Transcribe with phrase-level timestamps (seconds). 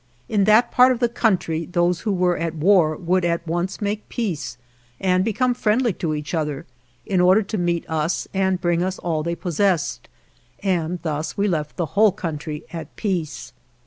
[0.27, 4.09] In that part of the country those who were at war would at once make
[4.09, 4.57] peace
[4.99, 6.65] and become friendly to each other,
[7.05, 10.07] in order to meet us and bring us all they pos sessed;
[10.63, 13.53] and thus we left the whole country at peace.